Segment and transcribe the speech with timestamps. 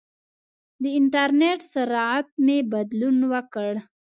[0.81, 3.73] د انټرنېټ سرعت مې بدلون وکړ.